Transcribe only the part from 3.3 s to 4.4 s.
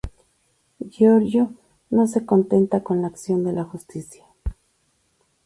de la justicia.